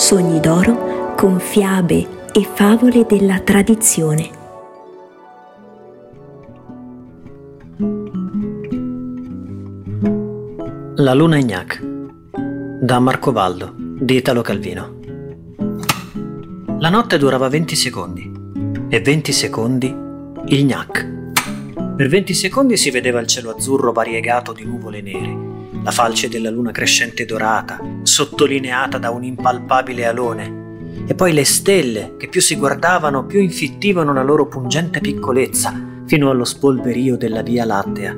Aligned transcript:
Sogni 0.00 0.40
d'oro 0.40 1.14
con 1.14 1.38
fiabe 1.38 2.30
e 2.32 2.48
favole 2.54 3.04
della 3.06 3.38
tradizione. 3.40 4.30
La 10.96 11.12
luna 11.12 11.36
Ignac 11.36 11.82
da 12.80 12.98
Marco 12.98 13.30
Valdo 13.30 13.74
di 13.76 14.16
Italo 14.16 14.40
Calvino. 14.40 15.00
La 16.78 16.88
notte 16.88 17.18
durava 17.18 17.50
20 17.50 17.76
secondi 17.76 18.32
e 18.88 19.00
20 19.02 19.32
secondi 19.32 19.94
il 20.46 20.64
gnac. 20.64 21.08
Per 21.94 22.08
20 22.08 22.32
secondi 22.32 22.78
si 22.78 22.90
vedeva 22.90 23.20
il 23.20 23.26
cielo 23.26 23.54
azzurro 23.54 23.92
variegato 23.92 24.54
di 24.54 24.64
nuvole 24.64 25.02
nere 25.02 25.49
la 25.82 25.90
falce 25.90 26.28
della 26.28 26.50
luna 26.50 26.70
crescente 26.70 27.24
dorata, 27.24 27.80
sottolineata 28.02 28.98
da 28.98 29.10
un 29.10 29.24
impalpabile 29.24 30.06
alone, 30.06 30.58
e 31.06 31.14
poi 31.14 31.32
le 31.32 31.44
stelle 31.44 32.16
che 32.18 32.28
più 32.28 32.40
si 32.40 32.56
guardavano 32.56 33.24
più 33.26 33.40
infittivano 33.40 34.12
la 34.12 34.22
loro 34.22 34.46
pungente 34.46 35.00
piccolezza 35.00 36.02
fino 36.06 36.30
allo 36.30 36.44
spolverio 36.44 37.16
della 37.16 37.42
Via 37.42 37.64
Lattea. 37.64 38.16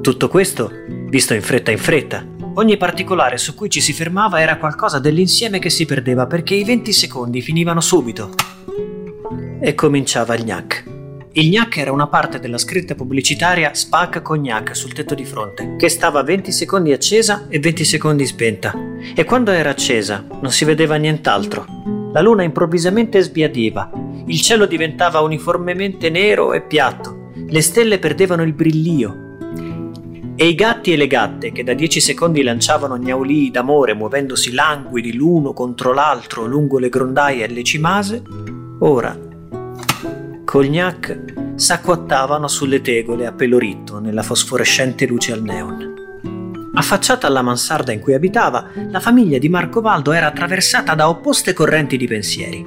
Tutto 0.00 0.28
questo 0.28 0.70
visto 1.08 1.32
in 1.32 1.42
fretta 1.42 1.70
in 1.70 1.78
fretta. 1.78 2.26
Ogni 2.54 2.76
particolare 2.76 3.38
su 3.38 3.54
cui 3.54 3.70
ci 3.70 3.80
si 3.80 3.92
fermava 3.92 4.40
era 4.40 4.58
qualcosa 4.58 4.98
dell'insieme 4.98 5.58
che 5.58 5.70
si 5.70 5.86
perdeva 5.86 6.26
perché 6.26 6.54
i 6.54 6.64
20 6.64 6.92
secondi 6.92 7.40
finivano 7.40 7.80
subito. 7.80 8.34
E 9.60 9.74
cominciava 9.74 10.34
il 10.34 10.44
gnac. 10.44 10.93
Il 11.36 11.48
gnac 11.48 11.78
era 11.78 11.90
una 11.90 12.06
parte 12.06 12.38
della 12.38 12.58
scritta 12.58 12.94
pubblicitaria 12.94 13.74
Spac 13.74 14.22
Cognac 14.22 14.76
sul 14.76 14.92
tetto 14.92 15.16
di 15.16 15.24
fronte, 15.24 15.74
che 15.76 15.88
stava 15.88 16.22
20 16.22 16.52
secondi 16.52 16.92
accesa 16.92 17.46
e 17.48 17.58
20 17.58 17.84
secondi 17.84 18.24
spenta. 18.24 18.72
E 19.16 19.24
quando 19.24 19.50
era 19.50 19.70
accesa 19.70 20.24
non 20.40 20.52
si 20.52 20.64
vedeva 20.64 20.94
nient'altro. 20.94 21.66
La 22.12 22.20
luna 22.20 22.44
improvvisamente 22.44 23.20
sbiadiva, 23.20 23.90
il 24.26 24.40
cielo 24.40 24.66
diventava 24.66 25.22
uniformemente 25.22 26.08
nero 26.08 26.52
e 26.52 26.62
piatto, 26.62 27.30
le 27.48 27.62
stelle 27.62 27.98
perdevano 27.98 28.44
il 28.44 28.52
brillio. 28.52 29.16
E 30.36 30.46
i 30.46 30.54
gatti 30.54 30.92
e 30.92 30.96
le 30.96 31.08
gatte, 31.08 31.50
che 31.50 31.64
da 31.64 31.74
10 31.74 32.00
secondi 32.00 32.44
lanciavano 32.44 32.96
gnaulii 32.96 33.50
d'amore 33.50 33.94
muovendosi 33.94 34.52
languidi 34.52 35.12
l'uno 35.12 35.52
contro 35.52 35.92
l'altro 35.92 36.46
lungo 36.46 36.78
le 36.78 36.88
grondaie 36.88 37.42
e 37.42 37.48
le 37.48 37.64
cimase, 37.64 38.22
ora 38.78 39.32
Cognac 40.54 41.56
s'acquattavano 41.56 42.46
sulle 42.46 42.80
tegole 42.80 43.26
a 43.26 43.32
pelo 43.32 43.58
ritto 43.58 43.98
nella 43.98 44.22
fosforescente 44.22 45.04
luce 45.04 45.32
al 45.32 45.42
neon. 45.42 46.70
Affacciata 46.74 47.26
alla 47.26 47.42
mansarda 47.42 47.90
in 47.90 47.98
cui 47.98 48.14
abitava, 48.14 48.68
la 48.88 49.00
famiglia 49.00 49.38
di 49.38 49.48
Marco 49.48 49.80
Valdo 49.80 50.12
era 50.12 50.28
attraversata 50.28 50.94
da 50.94 51.08
opposte 51.08 51.54
correnti 51.54 51.96
di 51.96 52.06
pensieri. 52.06 52.64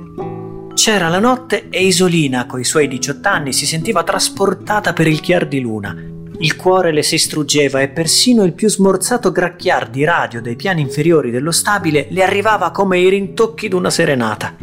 C'era 0.74 1.08
la 1.08 1.20
notte 1.20 1.70
e 1.70 1.86
Isolina, 1.86 2.46
coi 2.46 2.66
suoi 2.66 2.90
18 2.90 3.26
anni, 3.26 3.54
si 3.54 3.66
sentiva 3.66 4.04
trasportata 4.04 4.92
per 4.92 5.08
il 5.08 5.22
chiar 5.22 5.48
di 5.48 5.62
luna. 5.62 5.96
Il 6.40 6.58
cuore 6.58 6.92
le 6.92 7.04
si 7.04 7.18
struggeva 7.18 7.80
e 7.80 7.88
persino 7.88 8.44
il 8.44 8.52
più 8.52 8.68
smorzato 8.68 9.32
gracchiar 9.32 9.90
di 9.90 10.04
radio 10.04 10.42
dei 10.42 10.58
piani 10.58 10.82
inferiori 10.82 11.32
dello 11.32 11.52
stabile 11.52 12.08
le 12.10 12.22
arrivava 12.22 12.70
come 12.72 13.00
i 13.00 13.08
rintocchi 13.08 13.70
d'una 13.70 13.90
serenata. 13.90 14.56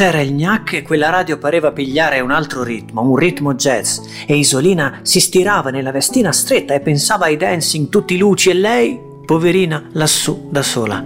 C'era 0.00 0.22
il 0.22 0.32
gnac 0.32 0.72
e 0.72 0.82
quella 0.82 1.10
radio 1.10 1.36
pareva 1.36 1.72
pigliare 1.72 2.20
un 2.20 2.30
altro 2.30 2.62
ritmo, 2.62 3.02
un 3.02 3.16
ritmo 3.16 3.52
jazz, 3.52 3.98
e 4.26 4.34
Isolina 4.34 5.00
si 5.02 5.20
stirava 5.20 5.68
nella 5.68 5.90
vestina 5.90 6.32
stretta 6.32 6.72
e 6.72 6.80
pensava 6.80 7.26
ai 7.26 7.36
dancing 7.36 7.90
tutti 7.90 8.16
luci 8.16 8.48
e 8.48 8.54
lei, 8.54 8.98
poverina, 9.26 9.90
lassù 9.92 10.48
da 10.50 10.62
sola. 10.62 11.04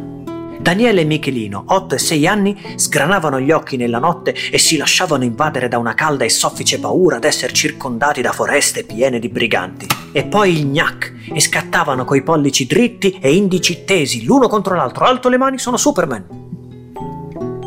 Daniele 0.60 1.00
e 1.00 1.04
Michelino, 1.06 1.64
8 1.66 1.96
e 1.96 1.98
6 1.98 2.26
anni, 2.28 2.56
sgranavano 2.76 3.40
gli 3.40 3.50
occhi 3.50 3.76
nella 3.76 3.98
notte 3.98 4.32
e 4.52 4.58
si 4.58 4.76
lasciavano 4.76 5.24
invadere 5.24 5.66
da 5.66 5.78
una 5.78 5.94
calda 5.94 6.24
e 6.24 6.28
soffice 6.28 6.78
paura 6.78 7.18
d'essere 7.18 7.52
circondati 7.52 8.22
da 8.22 8.30
foreste 8.30 8.84
piene 8.84 9.18
di 9.18 9.28
briganti. 9.28 9.88
E 10.12 10.22
poi 10.22 10.52
il 10.56 10.66
gnac, 10.66 11.14
e 11.34 11.40
scattavano 11.40 12.04
coi 12.04 12.22
pollici 12.22 12.64
dritti 12.64 13.18
e 13.20 13.34
indici 13.34 13.82
tesi 13.84 14.24
l'uno 14.24 14.46
contro 14.46 14.76
l'altro. 14.76 15.04
Alto 15.04 15.28
le 15.28 15.36
mani, 15.36 15.58
sono 15.58 15.76
Superman. 15.76 16.42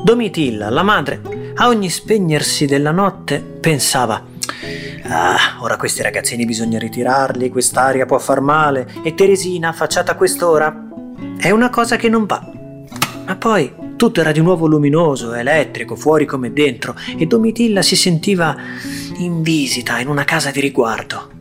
Domitilla, 0.08 0.70
la 0.70 0.84
madre, 0.84 1.52
a 1.56 1.68
ogni 1.68 1.90
spegnersi 1.90 2.66
della 2.66 2.92
notte 2.92 3.42
pensava 3.42 4.24
Ah, 5.04 5.58
ora 5.60 5.76
questi 5.76 6.02
ragazzini 6.02 6.46
bisogna 6.46 6.80
ritirarli, 6.80 7.50
quest'aria 7.50 8.06
può 8.06 8.18
far 8.18 8.40
male. 8.40 8.88
E 9.04 9.14
Teresina, 9.14 9.68
affacciata 9.68 10.14
a 10.14 10.16
quest'ora, 10.16 10.88
è 11.38 11.52
una 11.52 11.70
cosa 11.70 11.98
che 11.98 12.08
non 12.08 12.26
va. 12.26 12.42
Ma 13.26 13.36
poi 13.36 13.74
tutto 13.98 14.22
era 14.22 14.32
di 14.32 14.40
nuovo 14.40 14.66
luminoso, 14.66 15.34
elettrico, 15.34 15.98
fuori 15.98 16.26
come 16.26 16.54
dentro, 16.54 16.96
e 17.18 17.26
Domitilla 17.26 17.82
si 17.82 17.98
sentiva 17.98 18.56
in 19.18 19.42
visita 19.42 20.00
in 20.00 20.08
una 20.08 20.24
casa 20.24 20.52
di 20.52 20.62
riguardo. 20.62 21.37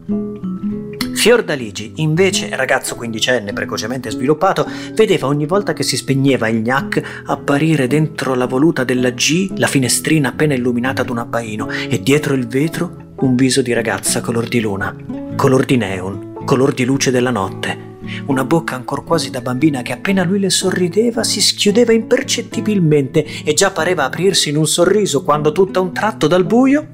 Fiordaligi, 1.26 1.94
invece, 1.96 2.54
ragazzo 2.54 2.94
quindicenne 2.94 3.52
precocemente 3.52 4.12
sviluppato, 4.12 4.64
vedeva 4.92 5.26
ogni 5.26 5.44
volta 5.44 5.72
che 5.72 5.82
si 5.82 5.96
spegneva 5.96 6.46
il 6.46 6.60
gnac 6.60 7.24
apparire 7.24 7.88
dentro 7.88 8.36
la 8.36 8.46
voluta 8.46 8.84
della 8.84 9.10
G 9.10 9.50
la 9.56 9.66
finestrina 9.66 10.28
appena 10.28 10.54
illuminata 10.54 11.02
d'un 11.02 11.18
abbaino 11.18 11.68
e 11.68 12.00
dietro 12.00 12.34
il 12.34 12.46
vetro 12.46 13.14
un 13.16 13.34
viso 13.34 13.60
di 13.60 13.72
ragazza 13.72 14.20
color 14.20 14.46
di 14.46 14.60
luna, 14.60 14.94
color 15.34 15.64
di 15.64 15.76
neon, 15.76 16.44
color 16.44 16.72
di 16.72 16.84
luce 16.84 17.10
della 17.10 17.32
notte. 17.32 17.94
Una 18.26 18.44
bocca 18.44 18.76
ancor 18.76 19.02
quasi 19.02 19.30
da 19.30 19.40
bambina 19.40 19.82
che 19.82 19.94
appena 19.94 20.22
lui 20.22 20.38
le 20.38 20.50
sorrideva 20.50 21.24
si 21.24 21.40
schiudeva 21.40 21.92
impercettibilmente 21.92 23.26
e 23.42 23.52
già 23.52 23.72
pareva 23.72 24.04
aprirsi 24.04 24.50
in 24.50 24.58
un 24.58 24.66
sorriso 24.68 25.24
quando 25.24 25.50
tutto 25.50 25.80
a 25.80 25.82
un 25.82 25.92
tratto 25.92 26.28
dal 26.28 26.44
buio 26.44 26.86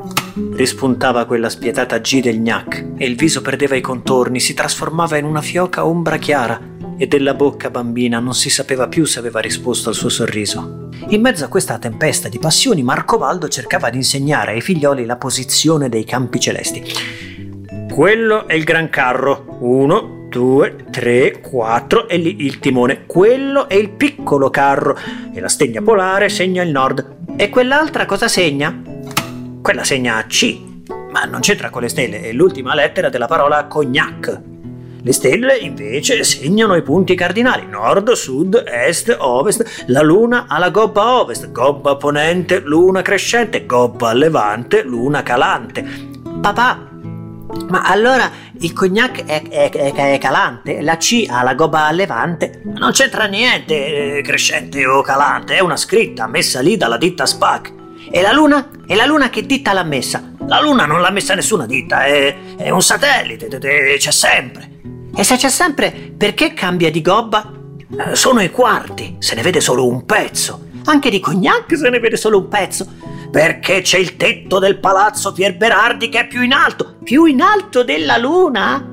rispuntava 0.54 1.24
quella 1.24 1.48
spietata 1.48 1.98
G 1.98 2.20
del 2.20 2.40
gnac 2.40 2.92
e 2.96 3.06
il 3.06 3.16
viso 3.16 3.42
perdeva 3.42 3.76
i 3.76 3.80
contorni, 3.80 4.40
si 4.40 4.54
trasformava 4.54 5.16
in 5.16 5.24
una 5.24 5.40
fioca 5.40 5.84
ombra 5.86 6.16
chiara 6.16 6.60
e 6.96 7.06
della 7.06 7.34
bocca 7.34 7.70
bambina 7.70 8.18
non 8.18 8.34
si 8.34 8.50
sapeva 8.50 8.88
più 8.88 9.04
se 9.04 9.18
aveva 9.18 9.40
risposto 9.40 9.88
al 9.88 9.94
suo 9.94 10.08
sorriso. 10.08 10.88
In 11.08 11.20
mezzo 11.20 11.44
a 11.44 11.48
questa 11.48 11.78
tempesta 11.78 12.28
di 12.28 12.38
passioni 12.38 12.82
Marcovaldo 12.82 13.48
cercava 13.48 13.90
di 13.90 13.96
insegnare 13.96 14.52
ai 14.52 14.60
figlioli 14.60 15.04
la 15.04 15.16
posizione 15.16 15.88
dei 15.88 16.04
campi 16.04 16.38
celesti. 16.38 16.82
Quello 17.92 18.46
è 18.46 18.54
il 18.54 18.64
gran 18.64 18.88
carro. 18.88 19.58
Uno, 19.60 20.26
2, 20.30 20.86
3, 20.90 21.40
4 21.40 22.08
e 22.08 22.16
lì 22.16 22.44
il 22.44 22.58
timone. 22.58 23.04
Quello 23.04 23.68
è 23.68 23.74
il 23.74 23.90
piccolo 23.90 24.48
carro 24.48 24.96
e 25.34 25.40
la 25.40 25.48
stegna 25.48 25.82
polare 25.82 26.28
segna 26.28 26.62
il 26.62 26.70
nord. 26.70 27.16
E 27.36 27.50
quell'altra 27.50 28.06
cosa 28.06 28.28
segna? 28.28 28.91
Quella 29.62 29.84
segna 29.84 30.26
C, 30.26 30.60
ma 31.12 31.22
non 31.22 31.38
c'entra 31.38 31.70
con 31.70 31.82
le 31.82 31.88
stelle, 31.88 32.20
è 32.20 32.32
l'ultima 32.32 32.74
lettera 32.74 33.08
della 33.08 33.28
parola 33.28 33.66
cognac. 33.66 34.40
Le 35.00 35.12
stelle 35.12 35.56
invece 35.56 36.24
segnano 36.24 36.74
i 36.74 36.82
punti 36.82 37.14
cardinali, 37.14 37.66
nord, 37.66 38.10
sud, 38.10 38.60
est, 38.66 39.16
ovest. 39.20 39.84
La 39.86 40.02
luna 40.02 40.46
ha 40.48 40.58
la 40.58 40.70
gobba 40.70 41.20
ovest, 41.20 41.52
gobba 41.52 41.94
ponente, 41.94 42.58
luna 42.58 43.02
crescente, 43.02 43.64
gobba 43.64 44.12
levante, 44.12 44.82
luna 44.82 45.22
calante. 45.22 45.84
Papà, 46.40 46.88
ma 47.68 47.82
allora 47.82 48.28
il 48.58 48.72
cognac 48.72 49.24
è, 49.24 49.42
è, 49.48 49.70
è, 49.70 49.92
è, 49.92 50.18
calante, 50.18 50.80
la 50.82 50.96
C 50.96 51.24
ha 51.28 51.44
la 51.44 51.54
gobba 51.54 51.88
levante. 51.92 52.62
Non 52.64 52.90
c'entra 52.90 53.26
niente 53.26 54.16
eh, 54.16 54.22
crescente 54.22 54.84
o 54.84 55.02
calante, 55.02 55.54
è 55.54 55.60
una 55.60 55.76
scritta 55.76 56.26
messa 56.26 56.60
lì 56.60 56.76
dalla 56.76 56.96
ditta 56.96 57.26
SPAC. 57.26 57.80
E 58.14 58.20
la 58.20 58.30
luna? 58.30 58.68
E 58.86 58.94
la 58.94 59.06
luna 59.06 59.30
che 59.30 59.46
ditta 59.46 59.72
l'ha 59.72 59.84
messa? 59.84 60.34
La 60.46 60.60
luna 60.60 60.84
non 60.84 61.00
l'ha 61.00 61.10
messa 61.10 61.34
nessuna 61.34 61.64
ditta, 61.64 62.04
è, 62.04 62.36
è 62.58 62.68
un 62.68 62.82
satellite, 62.82 63.48
c'è 63.48 64.10
sempre. 64.10 64.70
E 65.16 65.24
se 65.24 65.36
c'è 65.36 65.48
sempre, 65.48 66.12
perché 66.14 66.52
cambia 66.52 66.90
di 66.90 67.00
gobba? 67.00 67.50
Eh, 67.88 68.14
sono 68.14 68.42
i 68.42 68.50
quarti, 68.50 69.16
se 69.18 69.34
ne 69.34 69.40
vede 69.40 69.62
solo 69.62 69.88
un 69.88 70.04
pezzo. 70.04 70.66
Anche 70.84 71.08
di 71.08 71.20
cognac 71.20 71.74
se 71.74 71.88
ne 71.88 72.00
vede 72.00 72.18
solo 72.18 72.38
un 72.38 72.48
pezzo 72.48 72.86
perché 73.30 73.80
c'è 73.80 73.96
il 73.96 74.16
tetto 74.16 74.58
del 74.58 74.78
palazzo 74.78 75.32
Pier 75.32 75.56
Berardi 75.56 76.10
che 76.10 76.20
è 76.20 76.26
più 76.26 76.42
in 76.42 76.52
alto, 76.52 76.96
più 77.02 77.24
in 77.24 77.40
alto 77.40 77.82
della 77.82 78.18
luna? 78.18 78.86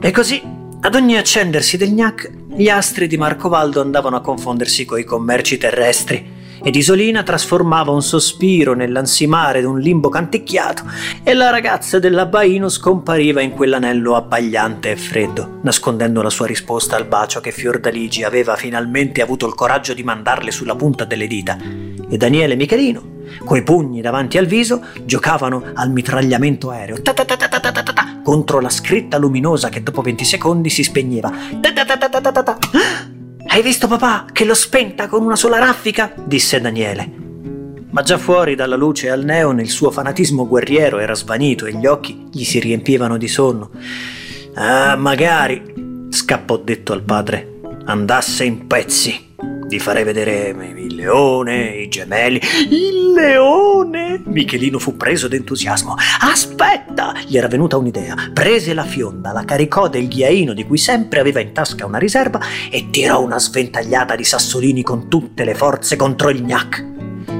E 0.00 0.10
così, 0.12 0.40
ad 0.80 0.94
ogni 0.94 1.16
accendersi 1.16 1.76
del 1.76 1.90
gnac, 1.90 2.30
gli 2.54 2.68
astri 2.68 3.08
di 3.08 3.16
Marcovaldo 3.16 3.80
andavano 3.80 4.14
a 4.14 4.20
confondersi 4.20 4.84
coi 4.84 5.02
commerci 5.02 5.58
terrestri 5.58 6.40
ed 6.62 6.74
Isolina 6.76 7.22
trasformava 7.22 7.90
un 7.90 8.02
sospiro 8.02 8.74
nell'ansimare 8.74 9.60
d'un 9.60 9.78
limbo 9.78 10.08
canticchiato 10.08 10.84
e 11.22 11.34
la 11.34 11.50
ragazza 11.50 11.98
dell'abbaino 11.98 12.68
scompariva 12.68 13.40
in 13.40 13.52
quell'anello 13.52 14.14
abbagliante 14.14 14.92
e 14.92 14.96
freddo, 14.96 15.58
nascondendo 15.62 16.22
la 16.22 16.30
sua 16.30 16.46
risposta 16.46 16.96
al 16.96 17.06
bacio 17.06 17.40
che 17.40 17.50
Fiordaligi 17.50 18.22
aveva 18.22 18.56
finalmente 18.56 19.22
avuto 19.22 19.46
il 19.46 19.54
coraggio 19.54 19.94
di 19.94 20.02
mandarle 20.02 20.50
sulla 20.50 20.76
punta 20.76 21.04
delle 21.04 21.26
dita. 21.26 21.56
E 22.08 22.16
Daniele 22.16 22.54
e 22.54 22.56
Michelino, 22.56 23.02
coi 23.44 23.62
pugni 23.62 24.00
davanti 24.00 24.38
al 24.38 24.46
viso, 24.46 24.84
giocavano 25.04 25.64
al 25.74 25.90
mitragliamento 25.90 26.70
aereo 26.70 26.96
contro 28.22 28.60
la 28.60 28.70
scritta 28.70 29.18
luminosa 29.18 29.68
che 29.68 29.82
dopo 29.82 30.00
20 30.00 30.24
secondi 30.24 30.70
si 30.70 30.82
spegneva. 30.82 31.32
Hai 33.52 33.60
visto 33.60 33.86
papà 33.86 34.24
che 34.32 34.46
l'ho 34.46 34.54
spenta 34.54 35.08
con 35.08 35.22
una 35.22 35.36
sola 35.36 35.58
raffica? 35.58 36.14
disse 36.24 36.58
Daniele. 36.58 37.06
Ma 37.90 38.00
già 38.00 38.16
fuori 38.16 38.54
dalla 38.54 38.76
luce 38.76 39.10
al 39.10 39.24
neon 39.24 39.60
il 39.60 39.68
suo 39.68 39.90
fanatismo 39.90 40.48
guerriero 40.48 40.98
era 40.98 41.12
svanito 41.12 41.66
e 41.66 41.74
gli 41.74 41.84
occhi 41.84 42.28
gli 42.32 42.44
si 42.44 42.58
riempivano 42.60 43.18
di 43.18 43.28
sonno. 43.28 43.70
Ah, 44.54 44.96
magari, 44.96 46.06
scappò 46.08 46.56
detto 46.56 46.94
al 46.94 47.02
padre, 47.02 47.60
andasse 47.84 48.44
in 48.44 48.66
pezzi. 48.66 49.31
Ti 49.72 49.78
farei 49.78 50.04
vedere 50.04 50.54
il 50.76 50.94
leone, 50.94 51.70
i 51.76 51.88
gemelli. 51.88 52.38
Il 52.68 53.12
leone! 53.12 54.20
Michelino 54.22 54.78
fu 54.78 54.98
preso 54.98 55.28
d'entusiasmo. 55.28 55.94
Aspetta! 56.20 57.14
Gli 57.26 57.38
era 57.38 57.48
venuta 57.48 57.78
un'idea. 57.78 58.14
Prese 58.34 58.74
la 58.74 58.84
fionda, 58.84 59.32
la 59.32 59.46
caricò 59.46 59.88
del 59.88 60.08
ghiaino 60.08 60.52
di 60.52 60.66
cui 60.66 60.76
sempre 60.76 61.20
aveva 61.20 61.40
in 61.40 61.54
tasca 61.54 61.86
una 61.86 61.96
riserva 61.96 62.38
e 62.70 62.90
tirò 62.90 63.22
una 63.22 63.38
sventagliata 63.38 64.14
di 64.14 64.24
sassolini 64.24 64.82
con 64.82 65.08
tutte 65.08 65.42
le 65.42 65.54
forze 65.54 65.96
contro 65.96 66.28
il 66.28 66.42
gnac 66.42 66.91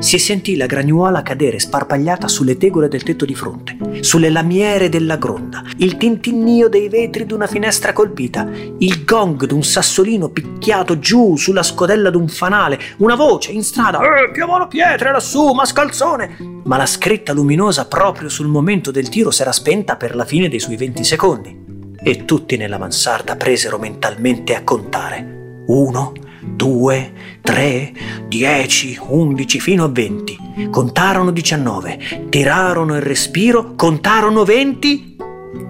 si 0.02 0.18
sentì 0.18 0.56
la 0.56 0.66
gragnuola 0.66 1.22
cadere 1.22 1.60
sparpagliata 1.60 2.26
sulle 2.26 2.56
tegole 2.56 2.88
del 2.88 3.04
tetto 3.04 3.24
di 3.24 3.36
fronte, 3.36 3.76
sulle 4.00 4.30
lamiere 4.30 4.88
della 4.88 5.16
gronda, 5.16 5.62
il 5.76 5.96
tintinnio 5.96 6.68
dei 6.68 6.88
vetri 6.88 7.24
d'una 7.24 7.46
finestra 7.46 7.92
colpita, 7.92 8.50
il 8.78 9.04
gong 9.04 9.46
d'un 9.46 9.62
sassolino 9.62 10.28
picchiato 10.30 10.98
giù 10.98 11.36
sulla 11.36 11.62
scodella 11.62 12.10
d'un 12.10 12.26
fanale, 12.26 12.80
una 12.98 13.14
voce 13.14 13.52
in 13.52 13.62
strada 13.62 14.00
«Eh, 14.00 14.32
piovono 14.32 14.66
pietre 14.66 15.12
lassù, 15.12 15.52
mascalzone!» 15.52 16.36
Ma 16.64 16.76
la 16.76 16.86
scritta 16.86 17.32
luminosa 17.32 17.86
proprio 17.86 18.28
sul 18.28 18.48
momento 18.48 18.90
del 18.90 19.08
tiro 19.08 19.30
s'era 19.30 19.52
spenta 19.52 19.94
per 19.94 20.16
la 20.16 20.24
fine 20.24 20.48
dei 20.48 20.58
suoi 20.58 20.76
20 20.76 21.04
secondi 21.04 21.60
e 22.02 22.24
tutti 22.24 22.56
nella 22.56 22.78
mansarda 22.78 23.36
presero 23.36 23.78
mentalmente 23.78 24.56
a 24.56 24.64
contare. 24.64 25.62
Uno, 25.68 26.12
due, 26.62 27.12
tre, 27.40 27.92
dieci, 28.28 28.96
undici, 29.08 29.58
fino 29.58 29.82
a 29.82 29.88
venti. 29.88 30.38
Contarono 30.70 31.32
diciannove, 31.32 32.28
tirarono 32.28 32.94
il 32.94 33.02
respiro, 33.02 33.74
contarono 33.74 34.44
venti, 34.44 35.16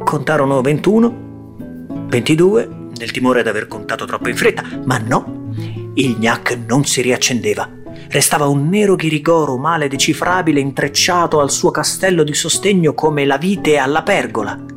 contarono 0.05 0.61
ventuno, 0.61 1.87
ventidue, 2.09 2.69
nel 2.99 3.11
timore 3.11 3.43
di 3.43 3.49
aver 3.49 3.69
contato 3.69 4.05
troppo 4.05 4.29
in 4.29 4.37
fretta, 4.37 4.65
ma 4.85 4.99
no, 4.99 5.55
il 5.95 6.17
gnac 6.19 6.59
non 6.67 6.85
si 6.85 7.01
riaccendeva. 7.01 7.71
Restava 8.11 8.47
un 8.47 8.69
nero 8.69 8.95
ghirigoro 8.95 9.57
male 9.57 9.89
decifrabile 9.89 10.61
intrecciato 10.61 11.41
al 11.41 11.51
suo 11.51 11.71
castello 11.71 12.23
di 12.23 12.35
sostegno 12.35 12.93
come 12.93 13.25
la 13.25 13.39
vite 13.39 13.79
alla 13.79 14.03
pergola. 14.03 14.72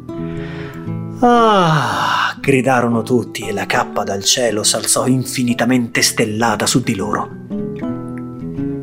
Ah, 1.19 2.35
gridarono 2.39 3.01
tutti 3.01 3.47
e 3.47 3.53
la 3.53 3.65
cappa 3.65 4.03
dal 4.03 4.23
cielo 4.23 4.63
s'alzò 4.63 5.07
infinitamente 5.07 6.01
stellata 6.01 6.65
su 6.65 6.81
di 6.81 6.95
loro. 6.95 7.29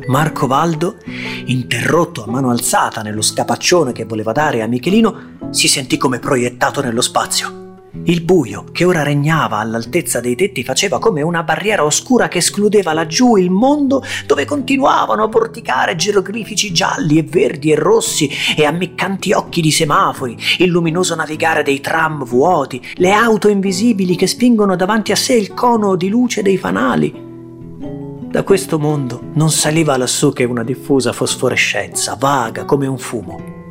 Marco 0.07 0.47
Valdo, 0.47 0.97
interrotto 1.45 2.23
a 2.23 2.29
mano 2.29 2.49
alzata 2.49 3.01
nello 3.01 3.21
scapaccione 3.21 3.93
che 3.93 4.05
voleva 4.05 4.31
dare 4.31 4.61
a 4.61 4.67
Michelino, 4.67 5.49
si 5.51 5.67
sentì 5.67 5.97
come 5.97 6.19
proiettato 6.19 6.81
nello 6.81 7.01
spazio. 7.01 7.62
Il 8.05 8.23
buio 8.23 8.65
che 8.71 8.85
ora 8.85 9.03
regnava 9.03 9.59
all'altezza 9.59 10.19
dei 10.19 10.35
tetti 10.35 10.63
faceva 10.63 10.97
come 10.97 11.21
una 11.21 11.43
barriera 11.43 11.85
oscura 11.85 12.27
che 12.27 12.39
escludeva 12.39 12.91
laggiù 12.91 13.37
il 13.37 13.51
mondo 13.51 14.03
dove 14.25 14.45
continuavano 14.45 15.23
a 15.23 15.29
porticare 15.29 15.95
geroglifici 15.95 16.73
gialli 16.73 17.19
e 17.19 17.23
verdi 17.23 17.71
e 17.71 17.75
rossi 17.75 18.29
e 18.57 18.65
ammiccanti 18.65 19.31
occhi 19.31 19.61
di 19.61 19.71
semafori, 19.71 20.35
il 20.57 20.69
luminoso 20.69 21.13
navigare 21.13 21.61
dei 21.61 21.81
tram 21.81 22.25
vuoti, 22.25 22.81
le 22.95 23.11
auto 23.11 23.47
invisibili 23.47 24.15
che 24.15 24.25
spingono 24.25 24.75
davanti 24.75 25.11
a 25.11 25.15
sé 25.15 25.35
il 25.35 25.53
cono 25.53 25.95
di 25.95 26.09
luce 26.09 26.41
dei 26.41 26.57
fanali. 26.57 27.31
Da 28.31 28.41
questo 28.41 28.79
mondo 28.79 29.21
non 29.33 29.51
saliva 29.51 29.95
lassù 29.97 30.33
che 30.33 30.45
una 30.45 30.63
diffusa 30.63 31.13
fosforescenza, 31.13 32.15
vaga 32.19 32.65
come 32.65 32.87
un 32.87 32.97
fumo 32.97 33.61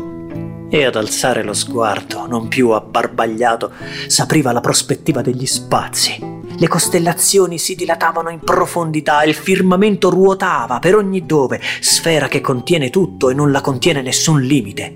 e 0.75 0.87
ad 0.87 0.97
alzare 0.97 1.43
lo 1.43 1.53
sguardo, 1.53 2.27
non 2.27 2.49
più 2.49 2.71
abbarbagliato, 2.71 3.73
s'apriva 4.07 4.53
la 4.53 4.63
prospettiva 4.63 5.21
degli 5.21 5.45
spazi. 5.45 6.19
Le 6.57 6.67
costellazioni 6.67 7.59
si 7.59 7.75
dilatavano 7.75 8.31
in 8.31 8.39
profondità, 8.39 9.23
il 9.25 9.35
firmamento 9.35 10.09
ruotava 10.09 10.79
per 10.79 10.97
ogni 10.97 11.27
dove, 11.27 11.61
sfera 11.81 12.27
che 12.29 12.41
contiene 12.41 12.89
tutto 12.89 13.29
e 13.29 13.35
non 13.35 13.51
la 13.51 13.61
contiene 13.61 14.01
nessun 14.01 14.41
limite. 14.41 14.95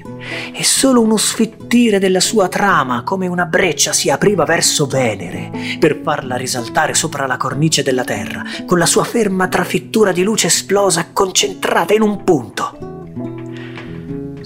E 0.55 0.65
solo 0.65 1.03
uno 1.03 1.19
sfittire 1.19 1.99
della 1.99 2.21
sua 2.21 2.49
trama, 2.49 3.03
come 3.03 3.27
una 3.27 3.45
breccia, 3.45 3.93
si 3.93 4.09
apriva 4.09 4.45
verso 4.45 4.87
Venere, 4.87 5.51
per 5.79 6.01
farla 6.03 6.37
risaltare 6.37 6.95
sopra 6.95 7.27
la 7.27 7.37
cornice 7.37 7.83
della 7.83 8.05
Terra, 8.05 8.43
con 8.65 8.79
la 8.79 8.87
sua 8.87 9.05
ferma 9.05 9.47
trafittura 9.49 10.13
di 10.13 10.23
luce 10.23 10.47
esplosa 10.47 11.09
concentrata 11.13 11.93
in 11.93 12.01
un 12.01 12.25
punto 12.25 12.95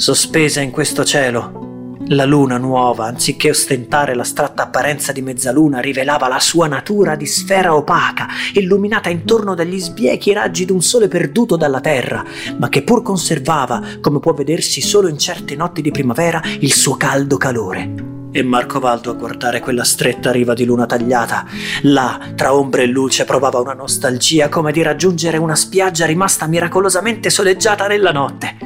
sospesa 0.01 0.63
in 0.63 0.71
questo 0.71 1.05
cielo. 1.05 1.95
La 2.13 2.25
luna 2.25 2.57
nuova, 2.57 3.05
anziché 3.05 3.51
ostentare 3.51 4.15
l'astratta 4.15 4.63
apparenza 4.63 5.13
di 5.13 5.21
mezzaluna, 5.21 5.81
rivelava 5.81 6.27
la 6.27 6.41
sua 6.41 6.67
natura 6.67 7.17
di 7.17 7.27
sfera 7.27 7.77
opaca, 7.77 8.27
illuminata 8.55 9.11
intorno 9.11 9.55
dagli 9.55 9.79
sbiechi 9.79 10.33
raggi 10.33 10.65
d'un 10.65 10.81
sole 10.81 11.07
perduto 11.07 11.57
dalla 11.57 11.81
terra, 11.81 12.25
ma 12.57 12.71
che 12.71 12.83
pur 12.83 13.03
conservava, 13.03 13.83
come 14.01 14.21
può 14.21 14.33
vedersi 14.33 14.81
solo 14.81 15.07
in 15.07 15.19
certe 15.19 15.55
notti 15.55 15.83
di 15.83 15.91
primavera, 15.91 16.41
il 16.61 16.73
suo 16.73 16.97
caldo 16.97 17.37
calore. 17.37 17.93
E 18.33 18.43
Marco 18.43 18.81
Valdo 18.81 19.11
a 19.11 19.15
guardare 19.15 19.61
quella 19.61 19.85
stretta 19.85 20.33
riva 20.33 20.55
di 20.55 20.65
luna 20.65 20.87
tagliata, 20.87 21.45
là, 21.83 22.19
tra 22.35 22.55
ombre 22.55 22.85
e 22.85 22.87
luce, 22.87 23.27
provava 23.27 23.61
una 23.61 23.75
nostalgia 23.75 24.49
come 24.49 24.73
di 24.73 24.81
raggiungere 24.81 25.37
una 25.37 25.57
spiaggia 25.57 26.07
rimasta 26.07 26.47
miracolosamente 26.47 27.29
soleggiata 27.29 27.87
nella 27.87 28.13
notte. 28.13 28.57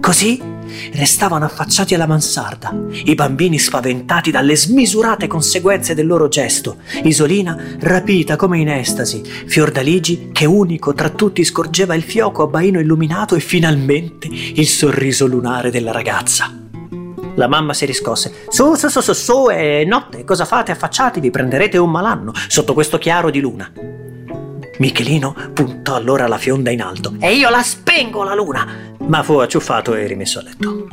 Così 0.00 0.52
restavano 0.92 1.44
affacciati 1.44 1.94
alla 1.94 2.06
mansarda, 2.06 2.74
i 3.04 3.14
bambini 3.14 3.58
spaventati 3.58 4.30
dalle 4.30 4.56
smisurate 4.56 5.26
conseguenze 5.26 5.94
del 5.94 6.06
loro 6.06 6.28
gesto, 6.28 6.76
Isolina 7.02 7.56
rapita 7.80 8.36
come 8.36 8.58
in 8.58 8.68
estasi, 8.68 9.22
Fiordaligi 9.22 10.30
che 10.32 10.46
unico 10.46 10.94
tra 10.94 11.10
tutti 11.10 11.44
scorgeva 11.44 11.94
il 11.94 12.02
fioco 12.02 12.42
a 12.42 12.46
baino 12.46 12.80
illuminato 12.80 13.34
e 13.34 13.40
finalmente 13.40 14.28
il 14.28 14.66
sorriso 14.66 15.26
lunare 15.26 15.70
della 15.70 15.92
ragazza. 15.92 16.62
La 17.36 17.48
mamma 17.48 17.74
si 17.74 17.84
riscosse. 17.84 18.44
Su, 18.48 18.74
su, 18.74 18.88
su, 18.88 19.00
su, 19.00 19.12
su, 19.12 19.46
è 19.50 19.84
notte, 19.84 20.24
cosa 20.24 20.44
fate? 20.44 20.70
Affacciatevi, 20.70 21.30
prenderete 21.30 21.78
un 21.78 21.90
malanno 21.90 22.32
sotto 22.48 22.74
questo 22.74 22.98
chiaro 22.98 23.30
di 23.30 23.40
luna. 23.40 23.72
Michelino 24.78 25.34
puntò 25.52 25.94
allora 25.94 26.26
la 26.26 26.38
fionda 26.38 26.70
in 26.70 26.82
alto. 26.82 27.14
E 27.20 27.34
io 27.34 27.48
la 27.50 27.62
spengo 27.62 28.22
la 28.22 28.34
luna! 28.34 28.92
Ma 29.06 29.22
fu 29.22 29.34
acciuffato 29.34 29.94
e 29.94 30.06
rimesso 30.06 30.38
a 30.38 30.42
letto. 30.42 30.86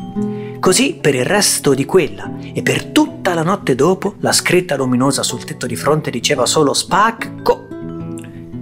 Così 0.60 0.98
per 1.02 1.16
il 1.16 1.26
resto 1.26 1.74
di 1.74 1.86
quella 1.86 2.32
e 2.54 2.62
per 2.62 2.86
tutta 2.86 3.34
la 3.34 3.44
notte 3.44 3.74
dopo 3.74 4.16
la 4.20 4.32
scritta 4.32 4.76
luminosa 4.76 5.24
sul 5.24 5.44
tetto 5.44 5.66
di 5.66 5.76
fronte 5.76 6.12
diceva 6.12 6.46
solo 6.46 6.74
spacco 6.74 7.68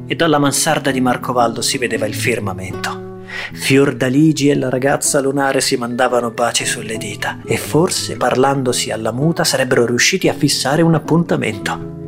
e 0.08 0.16
dalla 0.16 0.40
mansarda 0.40 0.92
di 0.92 1.02
Marcovaldo 1.02 1.62
si 1.62 1.78
vedeva 1.78 2.06
il 2.06 2.16
firmamento. 2.16 3.24
Fiordaligi 3.54 4.50
e 4.50 4.56
la 4.56 4.70
ragazza 4.70 5.20
lunare 5.20 5.62
si 5.62 5.76
mandavano 5.76 6.32
baci 6.32 6.66
sulle 6.66 6.98
dita 6.98 7.40
e 7.46 7.58
forse 7.58 8.18
parlandosi 8.18 8.92
alla 8.92 9.12
muta 9.12 9.44
sarebbero 9.44 9.86
riusciti 9.86 10.30
a 10.30 10.34
fissare 10.34 10.82
un 10.82 10.96
appuntamento 10.96 11.99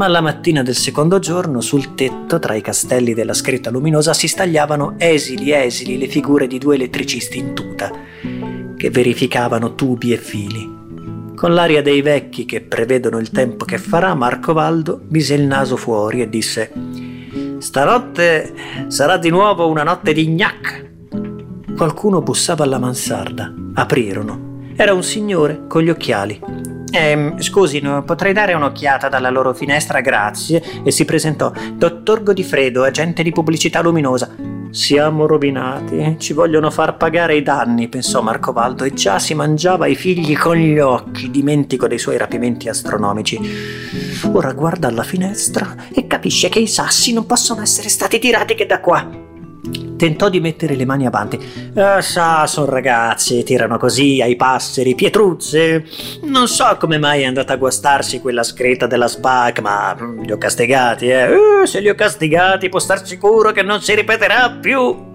ma 0.00 0.08
la 0.08 0.22
mattina 0.22 0.62
del 0.62 0.76
secondo 0.76 1.18
giorno 1.18 1.60
sul 1.60 1.94
tetto, 1.94 2.38
tra 2.38 2.54
i 2.54 2.62
castelli 2.62 3.12
della 3.12 3.34
scritta 3.34 3.68
luminosa, 3.68 4.14
si 4.14 4.28
stagliavano 4.28 4.94
esili 4.96 5.52
esili 5.52 5.98
le 5.98 6.06
figure 6.06 6.46
di 6.46 6.56
due 6.56 6.76
elettricisti 6.76 7.36
in 7.36 7.52
tuta, 7.52 7.92
che 8.78 8.88
verificavano 8.88 9.74
tubi 9.74 10.14
e 10.14 10.16
fili. 10.16 11.34
Con 11.36 11.52
l'aria 11.52 11.82
dei 11.82 12.00
vecchi 12.00 12.46
che 12.46 12.62
prevedono 12.62 13.18
il 13.18 13.30
tempo 13.30 13.66
che 13.66 13.76
farà, 13.76 14.14
Marco 14.14 14.54
Valdo 14.54 15.02
mise 15.08 15.34
il 15.34 15.42
naso 15.42 15.76
fuori 15.76 16.22
e 16.22 16.30
disse 16.30 16.72
Stanotte 17.58 18.54
sarà 18.86 19.18
di 19.18 19.28
nuovo 19.28 19.68
una 19.68 19.82
notte 19.82 20.14
di 20.14 20.26
gnac. 20.28 20.92
Qualcuno 21.76 22.22
bussava 22.22 22.64
alla 22.64 22.78
mansarda. 22.78 23.52
Aprirono. 23.74 24.62
Era 24.76 24.94
un 24.94 25.02
signore 25.02 25.66
con 25.68 25.82
gli 25.82 25.90
occhiali. 25.90 26.69
Eh, 26.92 27.34
scusi, 27.38 27.80
potrei 28.04 28.32
dare 28.32 28.54
un'occhiata 28.54 29.08
dalla 29.08 29.30
loro 29.30 29.54
finestra, 29.54 30.00
grazie. 30.00 30.62
E 30.82 30.90
si 30.90 31.04
presentò. 31.04 31.52
Dottor 31.74 32.22
Godifredo, 32.22 32.82
agente 32.82 33.22
di 33.22 33.32
pubblicità 33.32 33.80
luminosa. 33.80 34.34
Siamo 34.70 35.26
rovinati, 35.26 36.14
ci 36.18 36.32
vogliono 36.32 36.70
far 36.70 36.96
pagare 36.96 37.34
i 37.34 37.42
danni, 37.42 37.88
pensò 37.88 38.22
Marcovaldo, 38.22 38.84
e 38.84 38.92
già 38.92 39.18
si 39.18 39.34
mangiava 39.34 39.88
i 39.88 39.96
figli 39.96 40.36
con 40.36 40.56
gli 40.56 40.78
occhi, 40.78 41.28
dimentico 41.28 41.88
dei 41.88 41.98
suoi 41.98 42.16
rapimenti 42.16 42.68
astronomici. 42.68 43.38
Ora 44.32 44.52
guarda 44.52 44.86
alla 44.86 45.02
finestra 45.02 45.74
e 45.92 46.06
capisce 46.06 46.48
che 46.48 46.60
i 46.60 46.68
sassi 46.68 47.12
non 47.12 47.26
possono 47.26 47.62
essere 47.62 47.88
stati 47.88 48.20
tirati 48.20 48.54
che 48.54 48.66
da 48.66 48.78
qua. 48.78 49.29
Tentò 50.00 50.30
di 50.30 50.40
mettere 50.40 50.76
le 50.76 50.86
mani 50.86 51.04
avanti. 51.04 51.38
Ah, 51.74 52.00
sa, 52.00 52.46
sono 52.46 52.70
ragazzi, 52.70 53.42
tirano 53.42 53.76
così 53.76 54.22
ai 54.22 54.34
passeri, 54.34 54.94
pietruzze. 54.94 55.84
Non 56.22 56.48
so 56.48 56.78
come 56.78 56.96
mai 56.96 57.20
è 57.20 57.26
andata 57.26 57.52
a 57.52 57.56
guastarsi 57.56 58.18
quella 58.18 58.42
scritta 58.42 58.86
della 58.86 59.08
SPAC, 59.08 59.60
ma 59.60 59.94
mm, 60.00 60.22
li 60.22 60.32
ho 60.32 60.38
castigati, 60.38 61.08
eh. 61.08 61.30
Uh, 61.30 61.66
se 61.66 61.80
li 61.80 61.90
ho 61.90 61.94
castigati, 61.94 62.70
può 62.70 62.78
star 62.78 63.06
sicuro 63.06 63.52
che 63.52 63.60
non 63.60 63.82
si 63.82 63.94
ripeterà 63.94 64.50
più. 64.58 65.08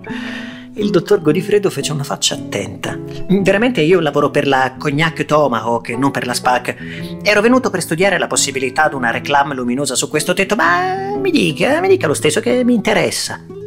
Il 0.76 0.92
dottor 0.92 1.20
Godifredo 1.20 1.72
fece 1.72 1.92
una 1.92 2.04
faccia 2.04 2.36
attenta. 2.36 2.96
Veramente 3.28 3.82
io 3.82 4.00
lavoro 4.00 4.30
per 4.30 4.46
la 4.46 4.76
Cognac 4.78 5.26
Tomahawk 5.26 5.90
non 5.98 6.12
per 6.12 6.28
la 6.28 6.34
SPAC. 6.36 6.76
Ero 7.24 7.42
venuto 7.42 7.72
per 7.72 7.82
studiare 7.82 8.20
la 8.20 8.28
possibilità 8.28 8.88
di 8.88 8.94
una 8.94 9.10
reclame 9.10 9.56
luminosa 9.56 9.96
su 9.96 10.10
questo 10.10 10.34
tetto, 10.34 10.56
ma 10.56 11.18
mi 11.20 11.32
dica, 11.32 11.80
mi 11.80 11.88
dica 11.88 12.06
lo 12.06 12.14
stesso 12.14 12.40
che 12.40 12.64
mi 12.64 12.76
interessa. 12.76 13.64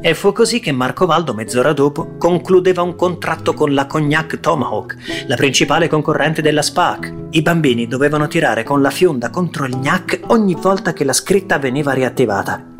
E 0.00 0.14
fu 0.14 0.32
così 0.32 0.60
che 0.60 0.72
Marco 0.72 1.06
Valdo, 1.06 1.34
mezz'ora 1.34 1.72
dopo, 1.72 2.16
concludeva 2.16 2.82
un 2.82 2.94
contratto 2.94 3.54
con 3.54 3.74
la 3.74 3.86
Cognac 3.86 4.38
Tomahawk, 4.40 5.24
la 5.26 5.36
principale 5.36 5.88
concorrente 5.88 6.42
della 6.42 6.62
SPAC. 6.62 7.12
I 7.30 7.42
bambini 7.42 7.86
dovevano 7.86 8.28
tirare 8.28 8.62
con 8.62 8.80
la 8.82 8.90
fionda 8.90 9.30
contro 9.30 9.64
il 9.64 9.76
gnac 9.76 10.20
ogni 10.28 10.54
volta 10.54 10.92
che 10.92 11.04
la 11.04 11.12
scritta 11.12 11.58
veniva 11.58 11.92
riattivata. 11.92 12.74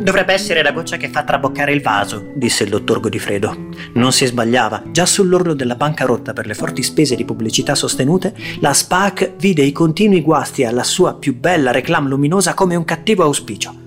Dovrebbe 0.00 0.32
essere 0.32 0.62
la 0.62 0.70
goccia 0.70 0.96
che 0.96 1.08
fa 1.08 1.24
traboccare 1.24 1.72
il 1.72 1.82
vaso, 1.82 2.30
disse 2.36 2.62
il 2.62 2.70
dottor 2.70 3.00
Godifredo. 3.00 3.70
Non 3.94 4.12
si 4.12 4.26
sbagliava. 4.26 4.84
Già 4.92 5.06
sull'orlo 5.06 5.54
della 5.54 5.74
bancarotta 5.74 6.32
per 6.32 6.46
le 6.46 6.54
forti 6.54 6.84
spese 6.84 7.16
di 7.16 7.24
pubblicità 7.24 7.74
sostenute, 7.74 8.32
la 8.60 8.72
SPAC 8.72 9.34
vide 9.38 9.62
i 9.62 9.72
continui 9.72 10.20
guasti 10.20 10.64
alla 10.64 10.84
sua 10.84 11.14
più 11.14 11.36
bella 11.36 11.72
reclam 11.72 12.06
luminosa 12.06 12.54
come 12.54 12.76
un 12.76 12.84
cattivo 12.84 13.24
auspicio. 13.24 13.81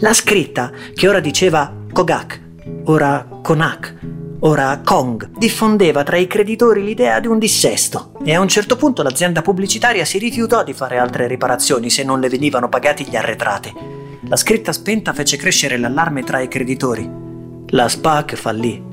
La 0.00 0.12
scritta, 0.12 0.70
che 0.94 1.08
ora 1.08 1.20
diceva 1.20 1.72
Kogak, 1.90 2.40
ora 2.84 3.26
Konak, 3.42 3.94
ora 4.40 4.78
Kong, 4.84 5.30
diffondeva 5.38 6.02
tra 6.02 6.18
i 6.18 6.26
creditori 6.26 6.84
l'idea 6.84 7.18
di 7.18 7.28
un 7.28 7.38
dissesto 7.38 8.12
e 8.22 8.34
a 8.34 8.40
un 8.40 8.48
certo 8.48 8.76
punto 8.76 9.02
l'azienda 9.02 9.40
pubblicitaria 9.40 10.04
si 10.04 10.18
rifiutò 10.18 10.62
di 10.64 10.74
fare 10.74 10.98
altre 10.98 11.26
riparazioni 11.26 11.88
se 11.88 12.04
non 12.04 12.20
le 12.20 12.28
venivano 12.28 12.68
pagati 12.68 13.06
gli 13.06 13.16
arretrati. 13.16 13.72
La 14.28 14.36
scritta 14.36 14.72
spenta 14.72 15.14
fece 15.14 15.38
crescere 15.38 15.78
l'allarme 15.78 16.24
tra 16.24 16.40
i 16.40 16.48
creditori. 16.48 17.08
La 17.68 17.88
SPAC 17.88 18.34
fallì. 18.34 18.84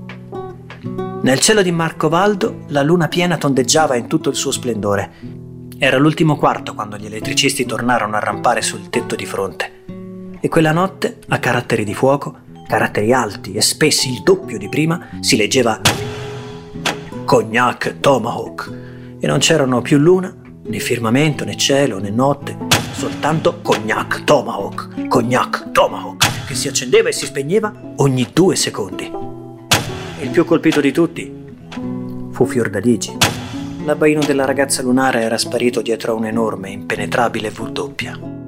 Nel 1.22 1.40
cielo 1.40 1.62
di 1.62 1.72
Marcovaldo 1.72 2.60
la 2.68 2.82
luna 2.82 3.10
piena 3.10 3.38
tondeggiava 3.38 3.98
in 3.98 4.08
tutto 4.08 4.30
il 4.30 4.36
suo 4.36 4.52
splendore. 4.52 5.12
Era 5.78 5.98
l'ultimo 5.98 6.38
quarto 6.38 6.74
quando 6.74 6.96
gli 6.96 7.08
elettricisti 7.08 7.66
tornarono 7.66 8.16
a 8.16 8.20
rampare 8.20 8.62
sul 8.62 8.90
tetto 8.90 9.16
di 9.16 9.26
fronte. 9.26 9.83
E 10.46 10.50
quella 10.50 10.74
notte, 10.74 11.20
a 11.30 11.40
caratteri 11.40 11.86
di 11.86 11.94
fuoco, 11.94 12.36
caratteri 12.68 13.14
alti 13.14 13.54
e 13.54 13.62
spessi 13.62 14.12
il 14.12 14.24
doppio 14.24 14.58
di 14.58 14.68
prima, 14.68 15.08
si 15.22 15.38
leggeva 15.38 15.80
Cognac 17.24 18.02
Tomahawk 18.02 18.72
e 19.22 19.26
non 19.26 19.40
c'erano 19.40 19.82
più 19.82 19.98
luna, 19.98 20.36
né 20.64 20.80
firmamento, 20.80 21.46
né 21.46 21.56
cielo, 21.56 21.98
né 21.98 22.10
notte, 22.10 22.58
soltanto 22.92 23.62
Cognac 23.62 24.26
Tomahawk, 24.26 25.08
Cognac 25.08 25.72
Tomahawk, 25.72 26.46
che 26.46 26.56
si 26.56 26.68
accendeva 26.68 27.08
e 27.08 27.14
si 27.14 27.26
spegneva 27.26 27.94
ogni 28.00 28.30
due 28.34 28.58
secondi. 28.58 29.10
Il 30.20 30.30
più 30.30 30.44
colpito 30.44 30.82
di 30.82 30.92
tutti 30.92 31.34
fu 32.32 32.46
Fiordaligi. 32.46 33.16
L'abbaino 33.86 34.20
della 34.20 34.44
ragazza 34.44 34.82
lunare 34.82 35.22
era 35.22 35.38
sparito 35.38 35.82
dietro 35.82 36.12
a 36.12 36.16
un'enorme, 36.16 36.70
impenetrabile 36.70 37.50
V 37.50 37.72
doppia. 37.72 38.43